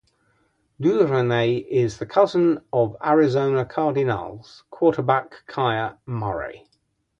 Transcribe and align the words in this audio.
Duvernay 0.81 1.57
is 1.57 1.99
the 1.99 2.07
cousin 2.07 2.61
of 2.73 2.97
Arizona 3.05 3.63
Cardinals 3.65 4.63
quarterback 4.71 5.43
Kyler 5.47 5.97
Murray. 6.07 6.65